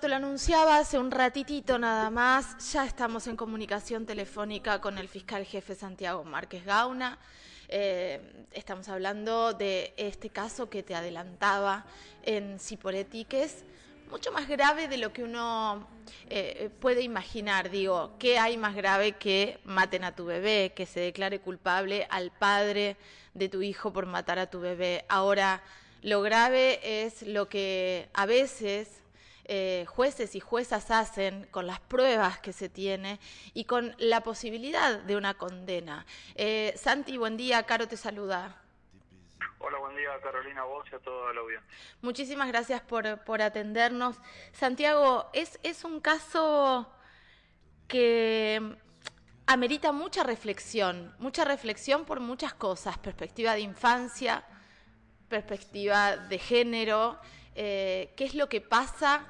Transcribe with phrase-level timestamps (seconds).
[0.00, 2.72] Te lo anunciaba hace un ratitito nada más.
[2.72, 7.18] Ya estamos en comunicación telefónica con el fiscal jefe Santiago Márquez Gauna.
[7.68, 11.84] Eh, estamos hablando de este caso que te adelantaba
[12.22, 13.26] en Ciporetti,
[14.10, 15.86] mucho más grave de lo que uno
[16.30, 17.68] eh, puede imaginar.
[17.68, 22.30] Digo, ¿qué hay más grave que maten a tu bebé, que se declare culpable al
[22.30, 22.96] padre
[23.34, 25.04] de tu hijo por matar a tu bebé?
[25.10, 25.62] Ahora,
[26.00, 28.99] lo grave es lo que a veces
[29.52, 33.18] eh, jueces y juezas hacen con las pruebas que se tiene
[33.52, 36.06] y con la posibilidad de una condena.
[36.36, 38.62] Eh, Santi, buen día, Caro te saluda.
[39.58, 41.68] Hola, buen día Carolina, vos y a todo el audiencia.
[42.00, 44.18] Muchísimas gracias por, por atendernos.
[44.52, 46.88] Santiago, es, es un caso
[47.88, 48.76] que
[49.46, 54.44] amerita mucha reflexión, mucha reflexión por muchas cosas, perspectiva de infancia,
[55.28, 57.18] perspectiva de género,
[57.62, 59.26] eh, qué es lo que pasa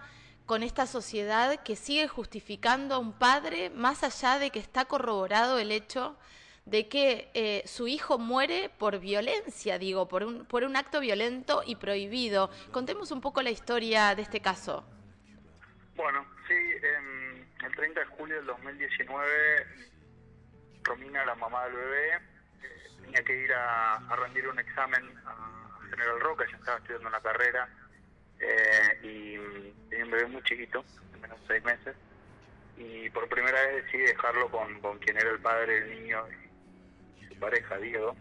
[0.47, 5.59] con esta sociedad que sigue justificando a un padre más allá de que está corroborado
[5.59, 6.17] el hecho
[6.65, 11.65] de que eh, su hijo muere por violencia, digo, por un, por un acto violento
[11.67, 12.51] y prohibido.
[12.71, 14.85] Contemos un poco la historia de este caso.
[15.97, 19.67] Bueno, sí, el 30 de julio del 2019,
[20.85, 22.21] Romina, la mamá del bebé, eh,
[23.03, 27.21] tenía que ir a, a rendir un examen a General Roca, ya estaba estudiando una
[27.21, 27.69] carrera
[28.41, 31.95] eh, y tenía un bebé muy chiquito, de menos seis meses,
[32.77, 36.25] y por primera vez decidí dejarlo con, con quien era el padre del niño
[37.21, 38.17] y su pareja, Diego,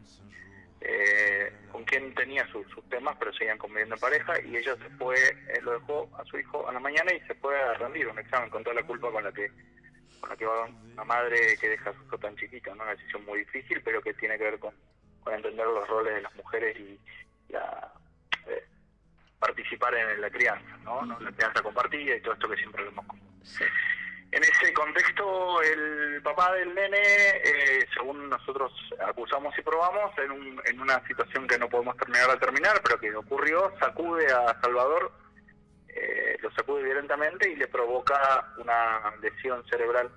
[0.82, 5.16] eh, con quien tenía sus temas, pero seguían conviviendo en pareja, y ella se fue,
[5.18, 8.20] eh, lo dejó a su hijo a la mañana y se fue a rendir un
[8.20, 9.52] examen con toda la culpa con la que
[10.20, 12.84] con la que va una madre que deja a su hijo tan chiquito, ¿no?
[12.84, 14.74] una decisión muy difícil, pero que tiene que ver con,
[15.24, 17.00] con entender los roles de las mujeres y
[17.48, 17.94] la
[19.40, 21.06] participar en la crianza, ¿no?
[21.20, 23.06] La crianza compartida y todo esto que siempre vemos
[24.32, 28.72] En ese contexto, el papá del nene, eh, según nosotros
[29.08, 33.00] acusamos y probamos, en, un, en una situación que no podemos terminar de terminar, pero
[33.00, 35.12] que ocurrió, sacude a Salvador,
[35.88, 40.12] eh, lo sacude violentamente y le provoca una lesión cerebral.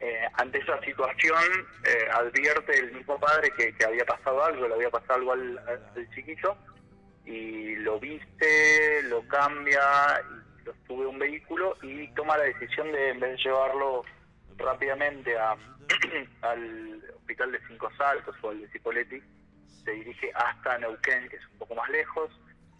[0.00, 1.44] Eh, ante esa situación,
[2.14, 6.10] advierte el mismo padre que, que, había pasado algo, le había pasado algo al, al
[6.14, 6.56] chiquito,
[7.24, 9.80] y lo viste, lo cambia,
[10.64, 14.04] lo sube un vehículo y toma la decisión de, en vez de llevarlo
[14.56, 15.56] rápidamente a,
[16.42, 19.22] al hospital de Cinco Saltos o al de Cipoletti,
[19.84, 22.30] se dirige hasta Neuquén, que es un poco más lejos,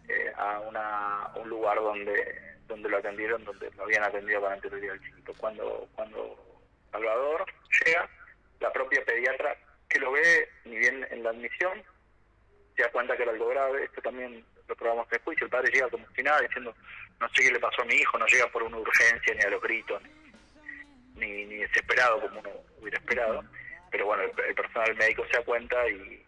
[0.09, 4.95] eh, a, una, un lugar donde donde lo atendieron, donde lo habían atendido para anterioridad
[4.95, 5.35] al chiquito.
[5.37, 7.45] Cuando, cuando Salvador
[7.85, 8.09] llega,
[8.61, 9.57] la propia pediatra
[9.89, 11.83] que lo ve, ni bien en la admisión,
[12.81, 15.51] se da cuenta que era algo grave, esto también lo probamos en el juicio, el
[15.51, 16.75] padre llega como si nada diciendo,
[17.21, 19.51] no sé qué le pasó a mi hijo, no llega por una urgencia ni a
[19.51, 20.03] los gritos,
[21.17, 23.45] ni, ni desesperado como uno hubiera esperado,
[23.91, 26.25] pero bueno, el, personal médico se da cuenta y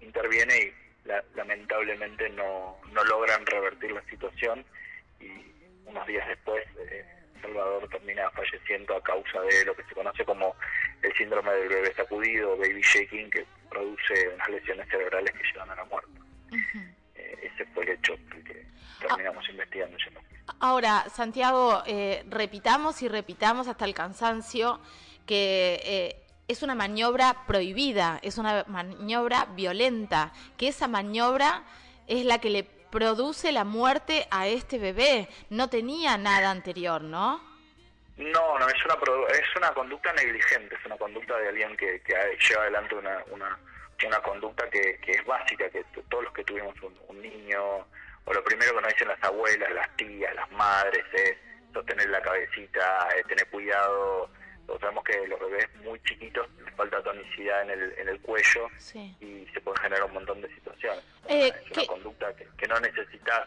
[0.00, 0.74] interviene y
[1.34, 4.64] lamentablemente no, no logran revertir la situación
[5.20, 5.28] y
[5.84, 7.04] unos días después eh,
[7.42, 10.56] Salvador termina falleciendo a causa de lo que se conoce como
[11.02, 15.33] el síndrome del bebé sacudido, baby shaking, que produce unas lesiones cerebrales
[20.66, 24.80] Ahora, Santiago, eh, repitamos y repitamos hasta el cansancio
[25.26, 26.16] que eh,
[26.48, 31.64] es una maniobra prohibida, es una maniobra violenta, que esa maniobra
[32.06, 35.28] es la que le produce la muerte a este bebé.
[35.50, 37.42] No tenía nada anterior, ¿no?
[38.16, 38.94] No, no, es una,
[39.34, 42.14] es una conducta negligente, es una conducta de alguien que, que
[42.48, 43.58] lleva adelante una, una,
[44.06, 47.86] una conducta que, que es básica, que todos los que tuvimos un, niño,
[48.24, 51.36] o lo primero que nos dicen las abuelas, las tías, las madres, es
[51.72, 54.30] sostener la cabecita, tener cuidado.
[54.80, 58.68] sabemos que los bebés muy chiquitos les falta tonicidad en el, en el cuello
[59.20, 61.04] y se puede generar un montón de situaciones.
[61.28, 63.46] Eh, es una conducta que, que no necesita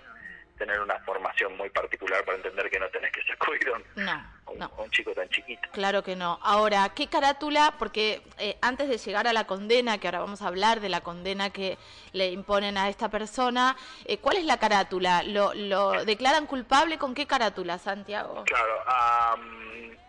[0.57, 5.13] tener una formación muy particular para entender que no tenés que sacudir a un, chico
[5.13, 5.69] tan chiquito.
[5.71, 6.39] Claro que no.
[6.41, 7.75] Ahora, ¿qué carátula?
[7.77, 11.01] Porque eh, antes de llegar a la condena, que ahora vamos a hablar de la
[11.01, 11.77] condena que
[12.13, 13.75] le imponen a esta persona,
[14.05, 15.23] eh, ¿cuál es la carátula?
[15.23, 18.43] ¿Lo, ¿Lo declaran culpable con qué carátula, Santiago?
[18.45, 19.35] Claro, a,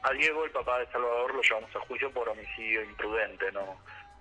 [0.03, 3.77] a Diego, el papá de Salvador, lo llevamos a juicio por homicidio imprudente, ¿no?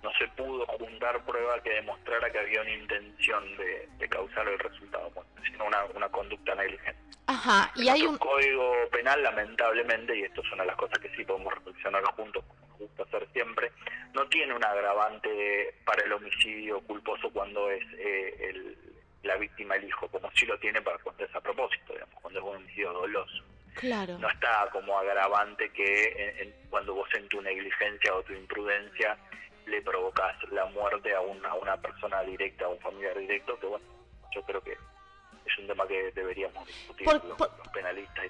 [0.07, 5.11] No se pudo juntar prueba que demostrara que había una intención de, causar el resultado
[5.43, 6.97] sino una, una conducta negligente.
[7.27, 11.09] Ajá, y hay un código penal, lamentablemente, y esto es una de las cosas que
[11.09, 13.71] sí podemos reflexionar juntos, como nos gusta hacer siempre,
[14.13, 18.77] no tiene un agravante para el homicidio culposo cuando es eh, el,
[19.23, 22.39] la víctima el hijo, como si lo tiene para cuando es a propósito, digamos, cuando
[22.39, 23.43] es un homicidio doloso.
[23.75, 24.17] Claro.
[24.17, 29.17] No está como agravante que cuando vos en tu negligencia o tu imprudencia
[29.67, 33.67] le provocas la muerte a una, a una persona directa, a un familiar directo, que
[33.67, 33.85] bueno,
[34.33, 38.29] yo creo que es un tema que deberíamos discutir los, penalistas y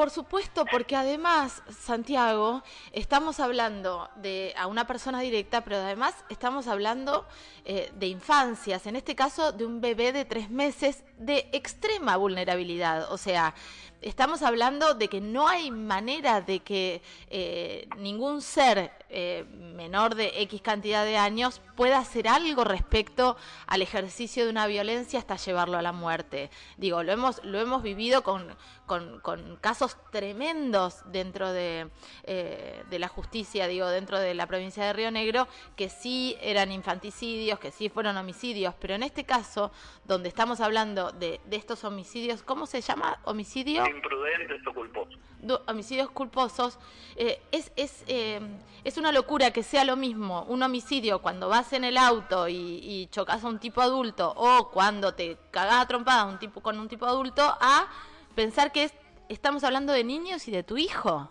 [0.00, 2.62] por supuesto, porque además, Santiago,
[2.92, 7.26] estamos hablando de a una persona directa, pero además estamos hablando
[7.66, 13.12] eh, de infancias, en este caso de un bebé de tres meses de extrema vulnerabilidad.
[13.12, 13.54] O sea,
[14.00, 20.32] estamos hablando de que no hay manera de que eh, ningún ser eh, menor de
[20.42, 23.36] X cantidad de años pueda hacer algo respecto
[23.66, 26.50] al ejercicio de una violencia hasta llevarlo a la muerte.
[26.76, 29.20] Digo, lo hemos, lo hemos vivido con, con,
[29.60, 31.88] casos tremendos dentro de,
[32.24, 36.70] eh, de la justicia, digo, dentro de la provincia de Río Negro, que sí eran
[36.70, 39.72] infanticidios, que sí fueron homicidios, pero en este caso,
[40.04, 43.18] donde estamos hablando de, de estos homicidios, ¿cómo se llama?
[43.24, 43.84] ¿Homicidio?
[43.86, 45.18] imprudentes o culposos.
[45.66, 46.78] Homicidios culposos,
[47.16, 48.40] eh, es, es, eh,
[48.84, 53.08] es una locura que sea lo mismo un homicidio cuando vas en el auto y,
[53.10, 56.88] chocas a un tipo adulto o cuando te cagás a trompada un tipo, con un
[56.88, 57.88] tipo adulto a
[58.34, 58.90] pensar que
[59.28, 61.28] estamos hablando de niños y de tu hijo.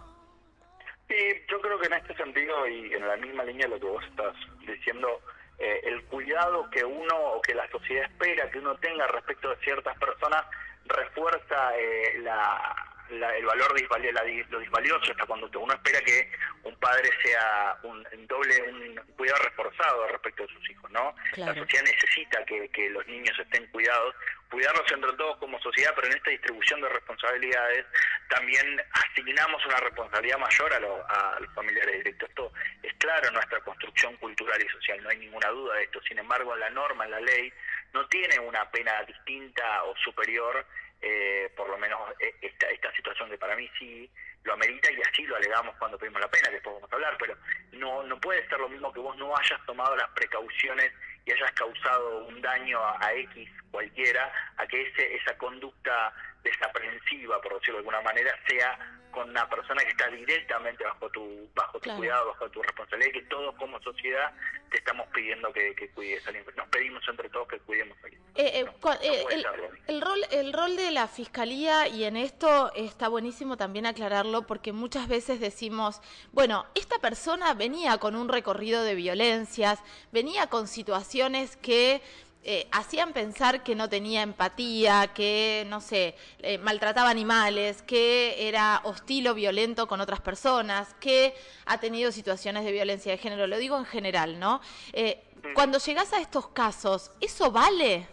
[1.08, 1.16] Sí,
[1.50, 4.04] yo creo que en este sentido y en la misma línea de lo que vos
[4.06, 4.36] estás
[4.68, 5.22] diciendo,
[5.58, 9.58] eh, el cuidado que uno o que la sociedad espera que uno tenga respecto de
[9.58, 10.46] ciertas personas
[10.86, 15.58] refuerza eh, la, el valor de lo disvalioso esta conducta.
[15.58, 16.32] Uno espera que
[16.64, 21.16] un padre sea un doble, un cuidado reforzado respecto de sus hijos, ¿no?
[21.36, 24.16] La sociedad necesita que, que los niños estén cuidados,
[24.50, 27.86] cuidarlos entre todos como sociedad, pero en esta distribución de responsabilidades
[28.30, 32.30] también asignamos una responsabilidad mayor a, a los familiares directos.
[32.30, 32.52] Esto
[32.84, 36.02] es claro en nuestra construcción cultural y social, no hay ninguna duda de esto.
[36.04, 37.52] Sin embargo, la norma, la ley,
[37.94, 40.66] no tiene una pena distinta o superior
[41.01, 44.10] eh, por lo menos eh, esta, esta situación que para mí sí
[44.44, 47.36] lo amerita y así lo alegamos cuando pedimos la pena, después vamos a hablar, pero
[47.74, 50.92] no, no puede ser lo mismo que vos no hayas tomado las precauciones
[51.25, 56.13] y hayas causado un daño a, X cualquiera, a que ese, esa conducta
[56.44, 61.50] desaprensiva, por decirlo de alguna manera, sea con una persona que está directamente bajo tu
[61.54, 64.31] bajo tu cuidado, bajo tu responsabilidad, y que todos como sociedad
[64.71, 66.24] te estamos pidiendo que, que cuides
[66.56, 68.21] Nos pedimos entre todos que cuidemos a alguien.
[68.36, 68.66] Eh, eh,
[69.01, 69.45] eh, el,
[69.88, 74.71] el, rol, el rol de la Fiscalía, y en esto está buenísimo también aclararlo, porque
[74.71, 76.01] muchas veces decimos,
[76.31, 79.83] bueno, esta persona venía con un recorrido de violencias,
[80.13, 82.01] venía con situaciones que
[82.42, 88.80] eh, hacían pensar que no tenía empatía, que, no sé, eh, maltrataba animales, que era
[88.86, 91.34] hostil o violento con otras personas, que
[91.66, 94.62] ha tenido situaciones de violencia de género, lo digo en general, ¿no?
[94.94, 95.22] Eh,
[95.54, 98.08] cuando llegas a estos casos, ¿eso vale?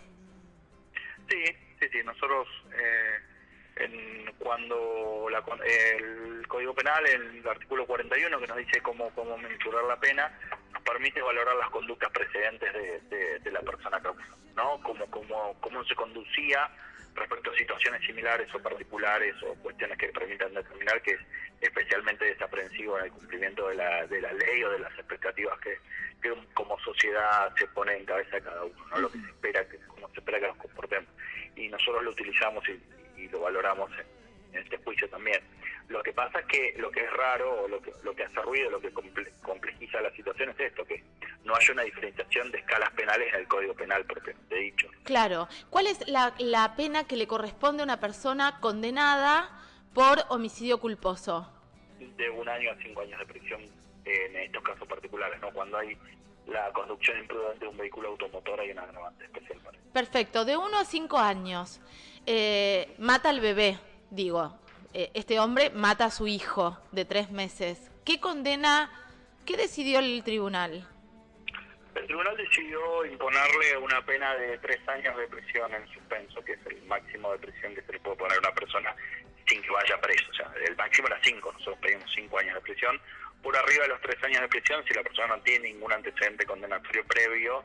[1.29, 1.45] Sí,
[1.81, 2.49] sí, sí, nosotros
[3.77, 5.29] en, cuando
[5.65, 10.33] el Código Penal, el artículo 41 que nos dice cómo, cómo mensurar la pena,
[10.87, 14.23] permite valorar las conductas precedentes de, la persona causa,
[14.55, 14.81] ¿no?
[14.83, 16.71] Como, como, cómo se conducía
[17.15, 21.21] respecto a situaciones similares o particulares o cuestiones que permitan determinar que es
[21.61, 25.79] especialmente desaprensivo en el cumplimiento de la, de la ley o de las expectativas que,
[26.55, 28.99] como sociedad se pone en cabeza de cada uno, ¿no?
[28.99, 31.09] Lo que se espera, que, como se espera que nos comportemos.
[31.55, 33.91] Y nosotros lo utilizamos y, lo valoramos
[34.53, 35.41] en este juicio también.
[35.89, 38.43] Lo que pasa es que lo que es raro, o lo que, lo que hace
[38.43, 41.03] ruido, lo que complejiza la situación es esto, que
[41.45, 44.89] no hay una diferenciación de escalas penales en el Código Penal propiamente dicho.
[45.05, 45.49] Claro.
[45.71, 49.49] ¿Cuál es la, la pena que le corresponde a una persona condenada
[49.95, 51.53] por homicidio culposo?
[51.99, 53.61] De un año a cinco años de prisión
[54.05, 55.51] en estos casos particulares, ¿no?
[55.53, 55.97] Cuando hay
[56.47, 60.79] la conducción imprudente de un vehículo automotor hay una agravante especial para Perfecto, de uno
[60.79, 61.81] a cinco años.
[62.25, 63.79] Eh, mata al bebé,
[64.11, 64.59] digo,
[64.99, 67.91] eh, este hombre mata a su hijo de tres meses.
[68.03, 68.91] ¿Qué condena,
[69.45, 70.89] qué decidió el tribunal?
[71.95, 76.67] El tribunal decidió imponerle una pena de tres años de prisión en suspenso, que es
[76.71, 78.97] el máximo de prisión que se le puede poner a una persona
[79.47, 80.31] sin que vaya preso.
[80.31, 82.99] O sea, el máximo era cinco, nosotros pedimos cinco años de prisión.
[83.43, 86.47] Por arriba de los tres años de prisión, si la persona no tiene ningún antecedente
[86.47, 87.65] condenatorio previo,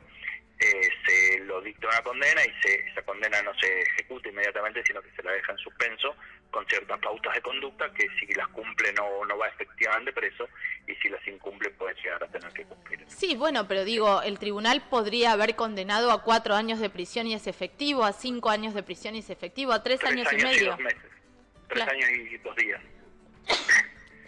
[0.59, 5.01] eh, se lo dicta una condena y se, esa condena no se ejecuta inmediatamente, sino
[5.01, 6.13] que se la deja en suspenso
[6.51, 10.47] con ciertas pautas de conducta que si las cumple no, no va efectivamente preso
[10.87, 13.03] y si las incumple puede llegar a tener que cumplir.
[13.07, 17.33] Sí, bueno, pero digo, el tribunal podría haber condenado a cuatro años de prisión y
[17.33, 20.71] es efectivo, a cinco años de prisión y es efectivo, a tres, años, y medio.
[20.71, 21.01] dos meses.
[21.69, 22.81] Tres años y dos días.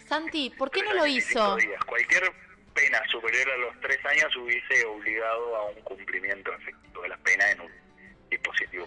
[0.08, 1.56] Santi, ¿por qué no lo hizo?
[1.86, 2.32] Cualquier
[2.74, 7.50] pena superior a los tres años hubiese obligado a un cumplimiento efectivo de la pena
[7.50, 7.83] en un
[8.30, 8.86] dispositivo.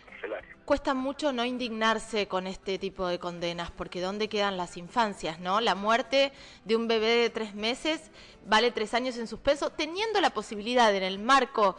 [0.65, 5.61] Cuesta mucho no indignarse con este tipo de condenas, porque ¿dónde quedan las infancias, no?
[5.61, 6.33] La muerte
[6.65, 8.11] de un bebé de tres meses
[8.45, 11.77] vale tres años en suspenso, teniendo la posibilidad en el marco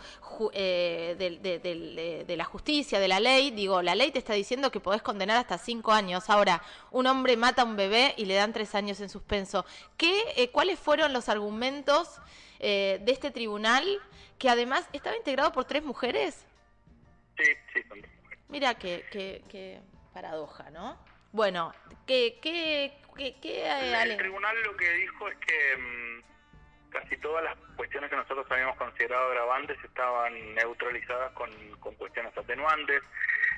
[0.55, 5.03] eh, de, la justicia, de la ley, digo, la ley te está diciendo que podés
[5.03, 6.31] condenar hasta cinco años.
[6.31, 9.67] Ahora, un hombre mata a un bebé y le dan tres años en suspenso.
[9.99, 12.21] ¿Qué, eh, ¿Cuáles fueron los argumentos
[12.59, 13.85] eh, de este tribunal,
[14.39, 16.48] que además estaba integrado por tres mujeres?
[17.39, 18.03] Sí, sí, son
[18.49, 19.81] Mira qué, qué,
[20.13, 20.99] paradoja, ¿no?
[21.33, 21.73] Bueno,
[22.07, 23.67] ¿qué, qué, qué,
[24.03, 28.77] el, tribunal lo que dijo es que mm, casi todas las cuestiones que nosotros habíamos
[28.77, 33.03] considerado agravantes estaban neutralizadas con, con cuestiones atenuantes.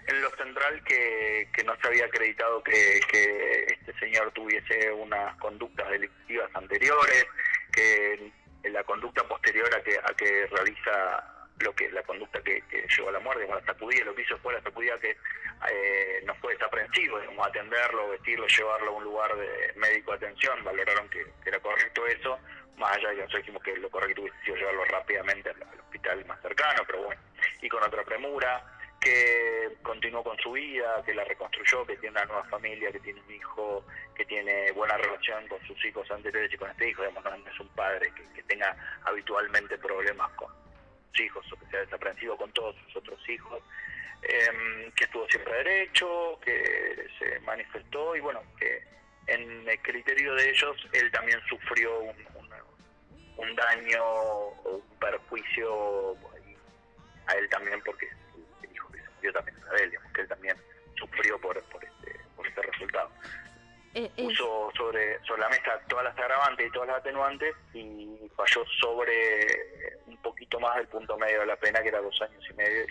[0.08, 5.36] En lo central que, que no se había acreditado que, que este señor tuviese unas
[5.36, 7.26] conductas delictivas anteriores,
[7.72, 8.32] que
[8.64, 12.62] la conducta posterior a que, a que realiza lo que la conducta que,
[12.96, 15.10] llevó a la muerte, con la sacudida, lo que hizo fue la sacudida que
[15.70, 20.64] eh, no fue desaprensivo, como atenderlo, vestirlo, llevarlo a un lugar de médico de atención,
[20.64, 22.38] valoraron que, era correcto eso,
[22.76, 26.24] más allá de que nosotros dijimos que lo correcto hubiese sido llevarlo rápidamente al, hospital
[26.26, 27.20] más cercano, pero bueno,
[27.60, 28.64] y con otra premura,
[29.00, 33.20] que continuó con su vida, que la reconstruyó, que tiene una nueva familia, que tiene
[33.20, 37.24] un hijo, que tiene buena relación con sus hijos anteriores y con este hijo, digamos,
[37.24, 40.59] no es un padre que tenga habitualmente problemas con,
[41.18, 43.62] hijos o que sea desaprensivo con todos sus otros hijos,
[44.22, 48.82] em, que estuvo siempre derecho, que se manifestó y bueno, que
[49.26, 56.16] en el criterio de ellos él también sufrió un, daño o un perjuicio
[57.26, 58.08] a él también porque
[58.62, 60.56] el hijo que se murió también era de él, digamos, que él también
[60.96, 63.10] sufrió por, por, este, por este resultado.
[63.92, 68.64] Eh, Puso sobre, sobre la mesa todas las agravantes y todas las atenuantes y falló
[68.80, 72.54] sobre un poquito más del punto medio de la pena, que era dos años y
[72.54, 72.86] medio.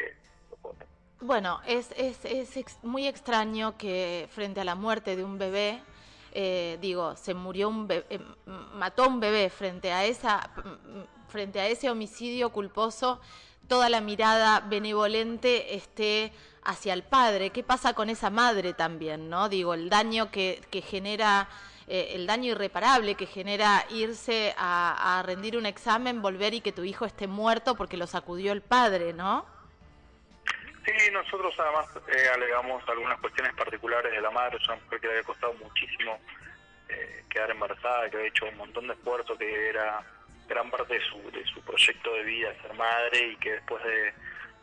[1.22, 5.82] bueno, es, es, es muy extraño que frente a la muerte de un bebé,
[6.32, 8.20] eh, digo, se murió un bebé, eh,
[8.74, 10.50] mató a un bebé frente a esa
[11.30, 13.22] frente a ese homicidio culposo,
[13.68, 16.34] toda la mirada benevolente esté
[16.64, 17.52] hacia el padre.
[17.52, 19.48] ¿Qué pasa con esa madre también, no?
[19.48, 21.48] Digo, el daño que, que genera,
[21.88, 26.84] eh, el daño irreparable que genera irse a, rendir un examen, volver y que tu
[26.84, 29.46] hijo esté muerto porque lo sacudió el padre, ¿no?
[30.86, 35.08] Sí, nosotros además eh, alegamos algunas cuestiones particulares de la madre, es una mujer que
[35.08, 36.20] le había costado muchísimo
[36.88, 40.04] eh, quedar embarazada, que había hecho un montón de esfuerzo, que era
[40.48, 44.14] gran parte de su, de su proyecto de vida ser madre y que después de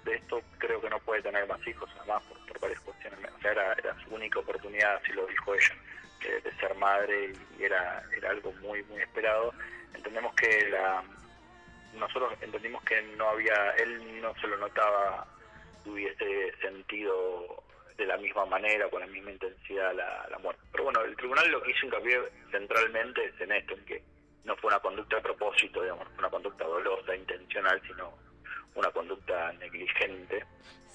[0.06, 3.18] de esto creo que no puede tener más hijos, además por, varias cuestiones.
[3.36, 5.74] O sea, era, su única oportunidad, así lo dijo ella,
[6.42, 9.52] de, ser madre y era, era algo muy, muy esperado.
[9.92, 11.02] Entendemos que la
[11.94, 15.26] nosotros entendimos que no había, él no se lo notaba
[15.90, 17.62] hubiese sentido
[17.96, 20.62] de la misma manera, con la misma intensidad la, la muerte.
[20.70, 24.02] Pero bueno, el tribunal lo que hizo hincapié centralmente es en esto, en que
[24.44, 28.12] no fue una conducta a propósito, digamos, una conducta dolosa, intencional, sino
[28.74, 30.44] una conducta negligente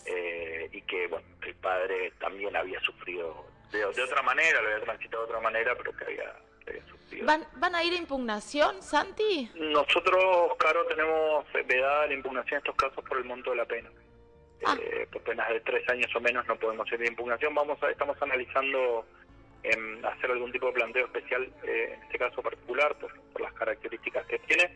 [0.05, 5.24] eh, y que bueno el padre también había sufrido de, otra manera, lo había transitado
[5.24, 6.36] de otra manera, pero que había,
[6.89, 7.25] sufrido.
[7.25, 9.50] ¿Van, ¿Van a ir a impugnación, Santi?
[9.55, 13.89] Nosotros, Caro, tenemos vedada la impugnación en estos casos por el monto de la pena.
[14.65, 14.77] Ah.
[14.80, 17.56] Eh, por penas de tres años o menos no podemos ir a impugnación.
[17.56, 19.06] Vamos a, estamos analizando
[19.63, 23.53] en hacer algún tipo de planteo especial, eh, en este caso particular, por, por las
[23.53, 24.72] características que tiene.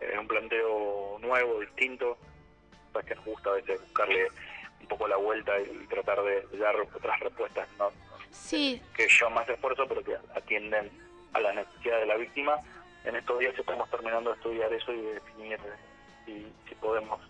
[0.00, 2.18] Es un planteo nuevo, distinto,
[3.04, 4.28] que nos gusta a veces buscarle
[4.80, 7.90] un poco la vuelta y tratar de, dar otras respuestas ¿no?
[8.30, 8.80] sí.
[8.94, 10.90] que llevan más esfuerzo pero que atienden
[11.32, 12.60] a las necesidades de la víctima.
[13.04, 15.58] En estos días estamos terminando de estudiar eso y de definir
[16.24, 17.20] si, si podemos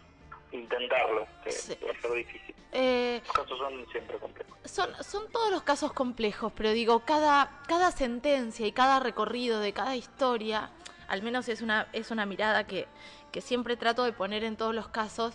[0.52, 1.50] intentarlo, que
[1.84, 2.54] va a ser difícil.
[2.72, 4.58] Eh, los casos son siempre complejos.
[4.64, 9.72] Son, son todos los casos complejos, pero digo, cada, cada sentencia y cada recorrido de
[9.72, 10.70] cada historia,
[11.08, 12.86] al menos es una, es una mirada que,
[13.32, 15.34] que siempre trato de poner en todos los casos,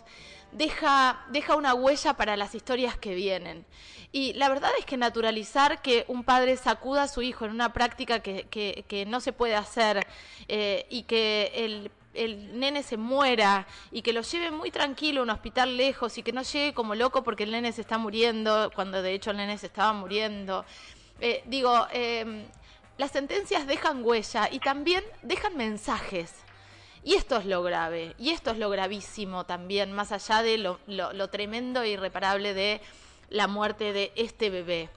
[0.52, 3.66] deja, deja una huella para las historias que vienen.
[4.12, 7.74] Y la verdad es que naturalizar que un padre sacuda a su hijo en una
[7.74, 10.06] práctica que, que, no se puede hacer
[10.48, 15.24] eh, y que el el nene se muera y que lo lleve muy tranquilo a
[15.24, 18.72] un hospital lejos y que no llegue como loco porque el nene se está muriendo,
[18.76, 20.66] cuando de hecho el nene se estaba muriendo.
[21.20, 22.46] Eh, digo, em,
[22.98, 26.34] las sentencias dejan huella y también dejan mensajes.
[27.04, 31.30] Y esto es lo grave, y esto es lo gravísimo también, más allá de lo,
[31.30, 32.80] tremendo e irreparable de
[33.30, 34.90] la muerte de este bebé.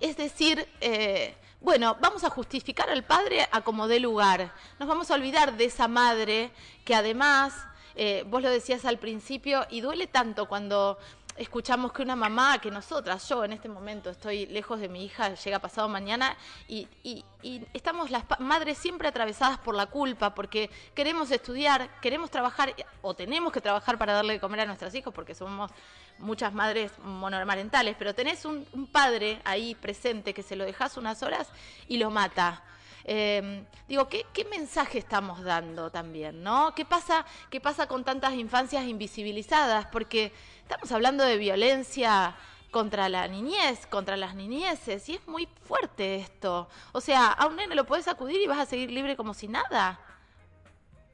[0.00, 4.52] Es decir, eh, bueno, vamos a justificar al padre a como dé lugar.
[4.78, 6.52] Nos vamos a olvidar de esa madre
[6.84, 7.52] que además,
[7.96, 10.98] eh, vos lo decías al principio, y duele tanto cuando
[11.38, 15.34] escuchamos que una mamá, que nosotras, yo en este momento estoy lejos de mi hija,
[15.34, 17.24] llega pasado mañana y, y,
[17.72, 23.52] estamos las madres siempre atravesadas por la culpa porque queremos estudiar, queremos trabajar o tenemos
[23.52, 25.70] que trabajar para darle de comer a nuestros hijos porque somos
[26.18, 31.22] muchas madres monomarentales, pero tenés un, un padre ahí presente que se lo dejas unas
[31.22, 31.48] horas
[31.86, 32.62] y lo mata.
[33.10, 36.74] Em, digo, ¿qué, mensaje estamos dando también, no?
[36.74, 39.86] ¿Qué pasa, ¿Qué pasa con tantas infancias invisibilizadas?
[39.86, 42.36] Porque estamos hablando de violencia
[42.70, 46.68] contra la niñez, contra las niñeces, y es muy fuerte esto.
[46.92, 49.48] O sea, a un nene lo puedes acudir y vas a seguir libre como si
[49.48, 49.98] nada.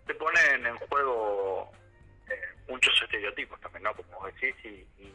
[0.09, 1.71] Se ponen en juego
[2.29, 3.95] eh, muchos estereotipos también, ¿no?
[3.95, 5.15] Como decís, y,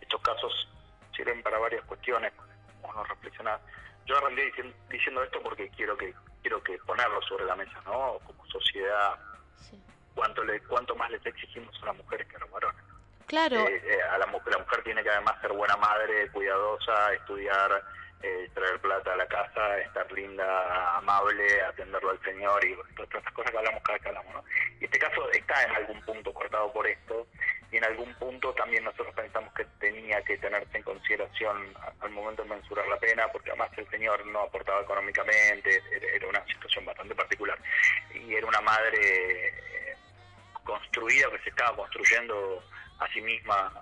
[0.00, 0.68] estos casos
[1.14, 2.32] sirven para varias cuestiones,
[2.80, 3.60] como nos reflexionar
[4.06, 4.52] yo arranqué
[4.90, 8.18] diciendo, esto porque quiero que quiero que ponerlo sobre la mesa, ¿no?
[8.26, 9.18] Como sociedad,
[10.14, 12.82] cuánto le cuánto más les exigimos a las mujeres que a los varones.
[13.26, 13.56] Claro.
[13.66, 17.82] Eh, eh, a la, la mujer tiene que además ser buena madre, cuidadosa, estudiar,
[18.22, 23.32] eh, traer plata a la casa, estar linda, amable, atenderlo al Señor y todas estas
[23.32, 24.44] cosas que hablamos cada vez que hablamos, ¿no?
[24.80, 27.26] Y este caso está en algún punto cortado por esto
[27.74, 32.44] y en algún punto también nosotros pensamos que tenía que tenerse en consideración al momento
[32.44, 35.82] de mensurar la pena, porque además el señor no aportaba económicamente,
[36.14, 37.58] era una situación bastante particular,
[38.14, 39.96] y era una madre eh,
[40.62, 42.62] construida, que se estaba construyendo
[43.00, 43.72] a sí misma,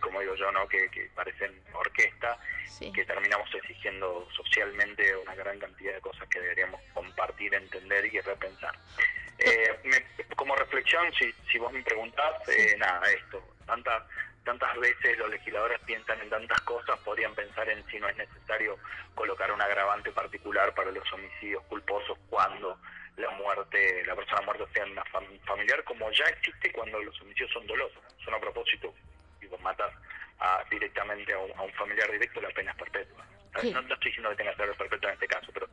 [0.00, 0.68] como digo yo, ¿no?
[0.68, 2.38] que, parecen orquesta,
[2.92, 8.74] que terminamos exigiendo socialmente una gran cantidad de cosas que deberíamos compartir, entender y repensar.
[9.38, 10.04] Eh,
[10.36, 14.02] como reflexión, si, si vos me preguntás, eh, nada, esto, tantas
[14.44, 18.78] tantas veces los legisladores piensan en tantas cosas, podrían pensar en si no es necesario
[19.14, 22.78] colocar un agravante particular para los homicidios culposos cuando
[23.16, 25.04] la muerte, la persona muerta sea una
[25.46, 28.94] familiar, como ya existe cuando los homicidios son dolosos, son a propósito,
[29.64, 29.92] matas
[30.38, 33.26] a, directamente a un, familiar directo, la pena es perpetua.
[33.54, 35.68] No, no, estoy diciendo que tenga que ser perpetua en este caso, pero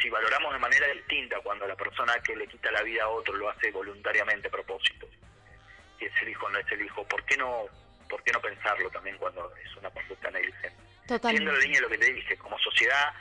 [0.00, 3.34] si valoramos de manera distinta cuando la persona que le quita la vida a otro
[3.34, 5.08] lo hace voluntariamente a propósito,
[5.98, 7.64] si es el hijo o no es el hijo, ¿por qué no,
[8.08, 10.76] por qué no pensarlo también cuando es una conducta negligente?
[11.06, 13.12] Siendo la línea de lo que te dije, como sociedad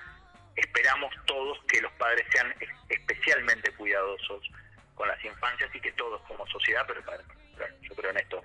[0.56, 2.54] esperamos todos que los padres sean
[2.90, 4.50] especialmente cuidadosos
[4.96, 7.02] con las infancias y que todos como sociedad, pero
[7.82, 8.44] yo creo en esto,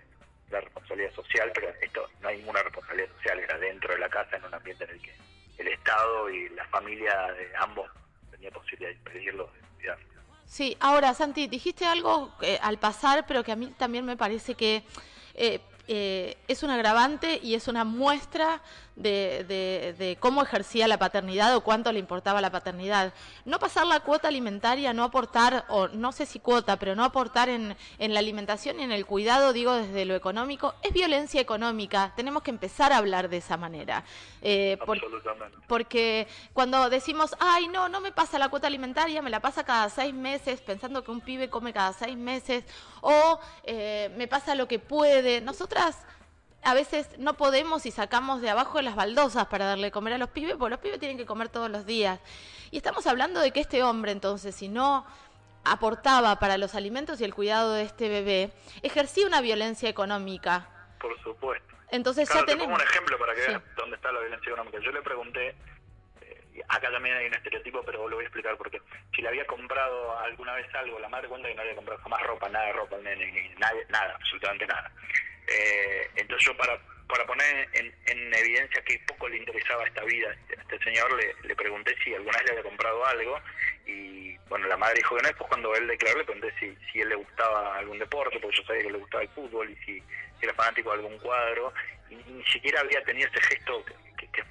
[0.50, 4.36] la responsabilidad social, pero esto no hay ninguna responsabilidad social, era dentro de la casa,
[4.36, 5.14] en un ambiente en el que
[5.58, 7.90] el Estado y la familia de ambos
[8.30, 9.50] tenía posibilidad de impedirlo,
[10.46, 14.56] Sí, ahora Santi, dijiste algo eh, al pasar, pero que a mí también me parece
[14.56, 14.82] que
[15.34, 18.60] eh, eh, es un agravante y es una muestra
[19.02, 23.12] de, cómo ejercía la paternidad o cuánto le importaba la paternidad.
[23.44, 27.48] No pasar la cuota alimentaria, no aportar, o no sé si cuota, pero no aportar
[27.48, 32.12] en, la alimentación y en el cuidado, digo desde lo económico, es violencia económica.
[32.16, 34.04] Tenemos que empezar a hablar de esa manera.
[34.42, 34.78] Eh,
[35.66, 39.88] porque cuando decimos, ay, no, no me pasa la cuota alimentaria, me la pasa cada
[39.88, 42.64] seis meses, pensando que un pibe come cada seis meses,
[43.00, 45.40] o eh, me pasa lo que puede.
[45.40, 45.98] Nosotras
[46.62, 50.30] a veces no podemos y sacamos de abajo las baldosas para darle comer a los
[50.30, 52.20] pibes, porque los pibes tienen que comer todos los días.
[52.70, 55.06] Y estamos hablando de que este hombre, entonces, si no
[55.64, 60.68] aportaba para los alimentos y el cuidado de este bebé, ejercía una violencia económica.
[61.00, 61.66] Por supuesto.
[61.90, 62.78] Entonces ya tenemos...
[62.78, 64.78] un ejemplo para que veas dónde está la violencia económica.
[64.80, 65.56] Yo le pregunté,
[66.68, 68.80] acá también hay un estereotipo, pero lo voy a explicar porque
[69.14, 72.22] si le había comprado alguna vez algo, la madre cuenta que no había comprado jamás
[72.22, 72.96] ropa, nada de ropa,
[73.58, 74.90] nada, nada, absolutamente nada.
[75.46, 77.90] Eh, entonces yo para, para poner en,
[78.32, 82.38] evidencia que poco le interesaba esta vida a este señor, le, le pregunté si alguna
[82.38, 83.40] vez le había comprado algo
[83.86, 87.00] y bueno, la madre dijo que no, después cuando él declaró le pregunté si, si
[87.00, 90.02] él le gustaba algún deporte, porque yo sabía que le gustaba el fútbol y si,
[90.42, 91.72] era fanático de algún cuadro,
[92.08, 93.84] y ni siquiera había tenido ese gesto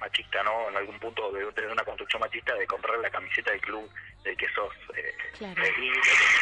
[0.00, 0.68] machista, ¿no?
[0.68, 3.90] En algún punto debe tener una construcción machista de comprar la camiseta del club
[4.24, 5.62] del que sos eh, claro.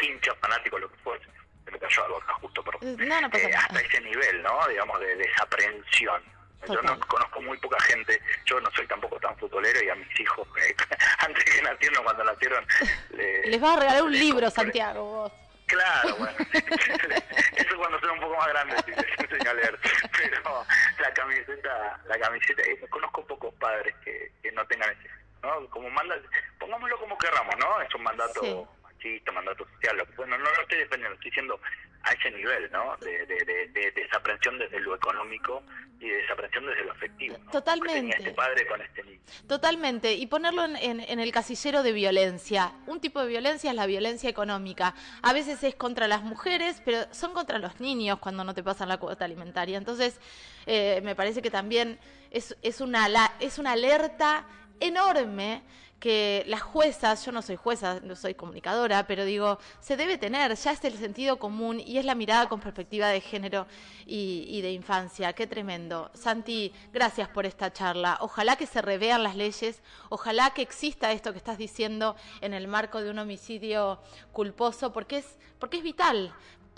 [0.03, 1.27] hincha, fanático, lo que fuese
[1.71, 4.67] me cayó algo acá justo, pero eh, hasta ese nivel, ¿no?
[4.69, 6.23] Digamos, de desaprensión.
[6.67, 10.21] Yo no conozco muy poca gente, yo no soy tampoco tan futbolero y a mis
[10.21, 10.75] hijos, eh,
[11.19, 12.67] antes que nacieron, cuando nacieron...
[13.11, 15.33] Les vas a regalar un libro, Santiago, vos.
[15.69, 16.37] Claro, bueno,
[17.57, 19.79] eso cuando son un poco más grandes sí, enseño a leer,
[20.17, 20.67] pero
[20.99, 25.11] la camiseta, la camiseta, eh, conozco pocos padres que, que no tengan ese,
[25.43, 25.69] ¿no?
[25.69, 26.17] Como manda,
[26.59, 27.83] pongámoslo como querramos, ¿no?
[27.83, 31.61] Es un mandato machista, mandato social, bueno, no lo estoy defendiendo, estoy diciendo
[32.03, 32.97] a ese nivel, ¿no?
[32.99, 35.63] De, de, desaprensión desde lo económico
[36.01, 37.37] y de desaprensión desde lo afectivo.
[37.51, 38.17] Totalmente.
[38.17, 39.21] este padre con este niño.
[39.47, 42.73] Totalmente, y ponerlo en, el casillero de violencia.
[42.87, 44.95] Un tipo de violencia es la violencia económica.
[45.23, 48.89] A veces es contra las mujeres, pero son contra los niños cuando no te pasan
[48.89, 49.77] la cuota alimentaria.
[49.77, 50.21] Entonces,
[50.67, 51.99] eh, me parece que también
[52.31, 53.09] es, es, una,
[53.41, 54.47] es una alerta
[54.81, 55.63] enorme
[55.99, 60.55] que las juezas, yo no soy jueza, no soy comunicadora, pero digo, se debe tener,
[60.55, 63.67] ya es el sentido común y es la mirada con perspectiva de género
[64.07, 65.33] y, de infancia.
[65.33, 66.11] Qué tremendo.
[66.15, 68.19] Santi, gracias por esta charla.
[68.21, 72.69] Ojalá que se revean las leyes, ojalá que exista esto que estás diciendo en el
[72.69, 74.01] marco de un homicidio
[74.33, 76.33] culposo, porque es, porque es vital.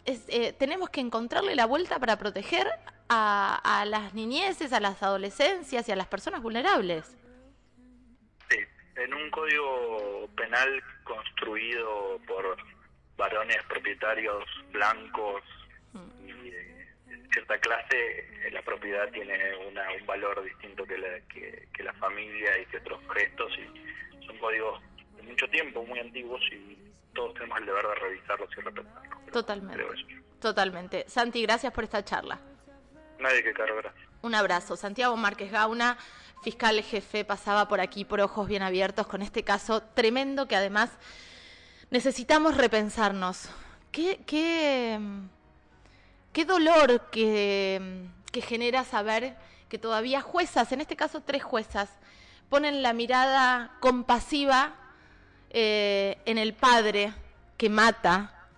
[0.06, 2.66] Eh, tenemos que encontrarle la vuelta para proteger
[3.12, 7.16] a las niñeces, a las adolescencias y a las personas vulnerables
[9.00, 12.56] en un código penal construido por
[13.16, 15.42] varones propietarios blancos
[16.26, 16.86] y de
[17.32, 22.66] cierta clase, eh, la propiedad tiene un valor distinto que la, que, la familia y
[22.66, 23.52] que otros gestos.
[23.58, 24.80] y Son códigos
[25.16, 26.78] de mucho tiempo, muy antiguos y
[27.14, 29.32] todos tenemos el deber de revisarlos y repensarlos.
[29.32, 29.84] Totalmente.
[30.40, 31.04] Totalmente.
[31.08, 32.38] Santi, gracias por esta charla.
[33.18, 34.08] Nadie que caro, gracias.
[34.22, 34.76] Un abrazo.
[34.76, 35.96] Santiago Márquez Gauna
[36.42, 40.90] fiscal jefe pasaba por aquí por ojos bien abiertos con este caso tremendo que además
[41.90, 43.48] necesitamos repensarnos.
[43.92, 44.98] Qué, qué,
[46.33, 49.37] qué dolor que, que genera saber
[49.68, 51.90] que todavía juezas, en este caso tres juezas,
[52.48, 54.74] ponen la mirada compasiva
[55.50, 57.12] eh, en el padre
[57.57, 58.48] que mata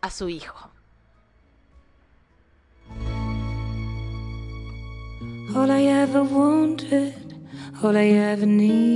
[0.00, 0.67] a su hijo.
[5.58, 7.14] All I ever wanted,
[7.82, 8.88] all I ever need.